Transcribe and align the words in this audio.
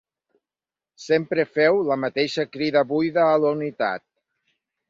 Sempre 1.03 1.45
feu 1.59 1.77
la 1.91 1.99
mateixa 2.05 2.47
crida 2.57 2.85
buida 2.95 3.27
a 3.35 3.39
la 3.45 3.55
unitat. 3.59 4.07